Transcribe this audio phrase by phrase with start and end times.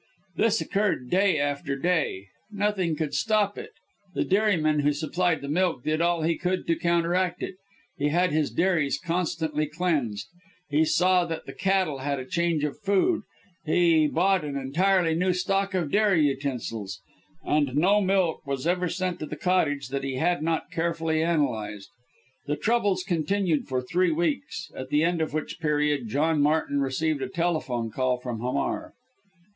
[0.35, 2.29] This occurred day after day.
[2.51, 3.69] Nothing would stop it.
[4.15, 7.57] The dairyman who supplied the milk did all he could to counteract it.
[7.99, 10.25] He had his dairies constantly cleansed,
[10.71, 13.21] he saw that the cattle had a change of food,
[13.63, 16.99] he bought an entirely new stock of dairy utensils,
[17.43, 21.21] and no milk was ever sent to the Cottage that he had not had carefully
[21.23, 21.89] analyzed.
[22.47, 27.21] The troubles continued for three weeks, at the end of which period John Martin received
[27.21, 28.93] a telephone call from Hamar.